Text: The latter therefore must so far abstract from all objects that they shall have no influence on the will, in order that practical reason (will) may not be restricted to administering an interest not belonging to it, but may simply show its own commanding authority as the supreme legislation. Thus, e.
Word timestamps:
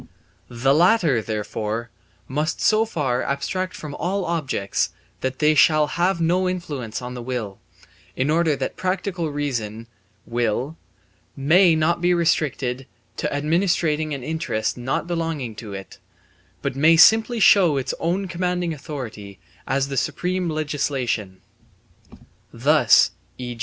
The 0.49 0.73
latter 0.73 1.21
therefore 1.21 1.91
must 2.27 2.59
so 2.59 2.85
far 2.85 3.21
abstract 3.21 3.75
from 3.75 3.93
all 3.93 4.25
objects 4.25 4.89
that 5.19 5.37
they 5.37 5.53
shall 5.53 5.85
have 5.85 6.19
no 6.19 6.49
influence 6.49 7.03
on 7.03 7.13
the 7.13 7.21
will, 7.21 7.59
in 8.15 8.31
order 8.31 8.55
that 8.55 8.75
practical 8.75 9.29
reason 9.29 9.85
(will) 10.25 10.75
may 11.35 11.75
not 11.75 12.01
be 12.01 12.15
restricted 12.15 12.87
to 13.17 13.31
administering 13.31 14.11
an 14.11 14.23
interest 14.23 14.75
not 14.75 15.05
belonging 15.05 15.53
to 15.57 15.73
it, 15.73 15.99
but 16.63 16.75
may 16.75 16.97
simply 16.97 17.39
show 17.39 17.77
its 17.77 17.93
own 17.99 18.27
commanding 18.27 18.73
authority 18.73 19.39
as 19.67 19.87
the 19.89 19.97
supreme 19.97 20.49
legislation. 20.49 21.41
Thus, 22.51 23.11
e. 23.37 23.55